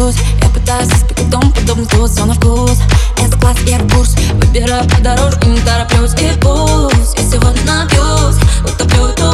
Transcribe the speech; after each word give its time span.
бьюсь 0.00 0.16
Я 0.42 0.48
пытаюсь 0.48 0.88
испекать 0.88 1.30
дом, 1.30 1.52
подобный 1.52 1.84
вкус, 1.84 2.10
все 2.10 2.24
на 2.24 2.34
вкус 2.34 2.78
Это 3.18 3.38
класс, 3.38 3.56
я 3.66 3.78
курс, 3.94 4.16
выбираю 4.34 4.88
по 4.88 5.00
дорожке, 5.00 5.48
не 5.48 5.60
тороплюсь. 5.60 6.14
И 6.14 6.32
пусть. 6.40 7.16
Я 7.18 7.30
сегодня 7.30 7.62
напьюсь, 7.64 8.36
утоплю 8.64 9.06
эту 9.06 9.29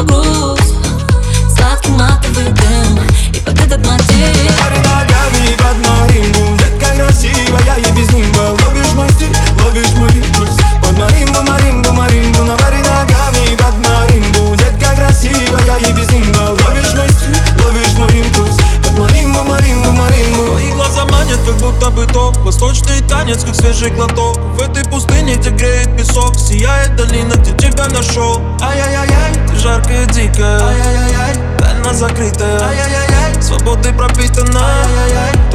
Восточный 22.59 23.07
танец, 23.07 23.43
как 23.43 23.53
свежий 23.53 23.91
глоток. 23.91 24.35
В 24.55 24.61
этой 24.61 24.83
пустыне, 24.85 25.35
где 25.35 25.51
греет 25.51 25.95
песок 25.95 26.35
Сияет 26.35 26.95
долина, 26.95 27.33
где 27.35 27.51
тебя 27.51 27.85
нашел. 27.87 28.41
Ай-яй-яй-яй, 28.59 29.47
ты 29.47 29.55
жаркая, 29.57 30.07
дикая. 30.07 30.59
Ай-яй-яй-яй, 30.59 31.35
тайна 31.59 31.93
закрытая. 31.93 32.59
Ай-яй-яй-яй, 32.59 33.43
свободой 33.43 33.93
пропитана. 33.93 34.59
Ай-яй-яй, 34.59 35.51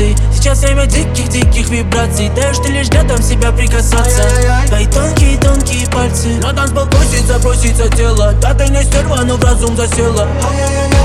танцы 0.00 0.16
Сейчас 0.32 0.60
время 0.60 0.86
диких-диких 0.86 1.68
вибраций 1.68 2.30
Даешь 2.30 2.58
ты 2.58 2.72
лишь 2.72 2.88
рядом 2.90 3.22
себя 3.22 3.52
прикасаться. 3.52 4.22
Твои 4.66 4.86
тонкие-тонкие 4.86 5.86
пальцы. 5.88 6.36
На 6.36 6.52
танцпол 6.52 6.86
просится, 6.86 7.38
просится 7.38 7.88
тело. 7.90 8.32
Да 8.40 8.54
ты 8.54 8.68
не 8.68 8.82
стерва, 8.82 9.22
но 9.22 9.36
в 9.36 9.44
разум 9.44 9.76
засела. 9.76 10.26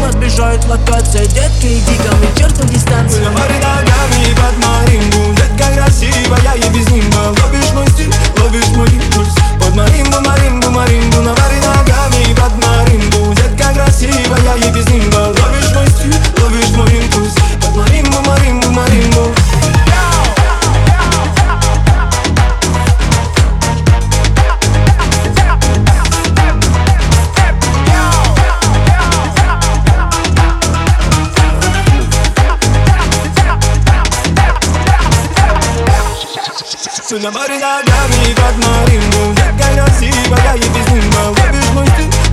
Нас 0.02 0.16
бежает 0.16 0.64
локация 0.66 1.26
Детка, 1.26 1.68
иди 1.68 1.98
ко 1.98 2.16
мне, 2.16 2.28
черту 2.38 2.68
дистанцию 2.68 3.26
Sunamari 37.08 37.60
da 37.60 37.82
I 37.86 38.34
got 38.34 38.56
marimbo 38.66 39.34
Gagay 39.36 39.76
nasiba 39.76 40.38
gay 40.44 40.60
bizimba 40.74 41.22
Webüş 41.36 41.70
muştu 41.76 42.25